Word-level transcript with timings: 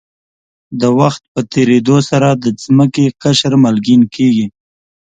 د 0.81 0.83
وخت 0.99 1.23
په 1.33 1.41
تېرېدو 1.53 1.97
سره 2.09 2.27
د 2.43 2.45
ځمکې 2.63 3.05
قشر 3.21 3.53
مالګین 3.63 4.01
کېږي. 4.15 4.47